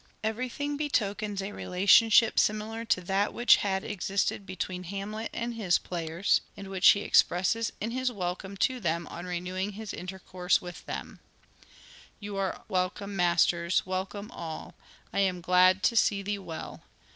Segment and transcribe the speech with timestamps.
[0.23, 5.77] Everything betokens a relation ship similar to that which had existed between Hamlet and his
[5.77, 10.83] players, and which he expresses in his welcome to them on renewing his intercourse with
[10.87, 11.19] them:"
[12.19, 14.73] You are welcome, masters; welcome all.
[15.13, 16.81] I am glad to see thee well.